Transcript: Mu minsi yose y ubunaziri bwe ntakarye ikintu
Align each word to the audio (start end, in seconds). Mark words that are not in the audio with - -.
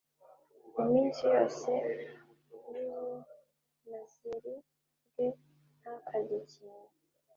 Mu 0.75 0.83
minsi 0.91 1.21
yose 1.33 1.71
y 2.47 2.49
ubunaziri 2.55 4.55
bwe 5.11 5.25
ntakarye 5.79 6.35
ikintu 6.45 6.93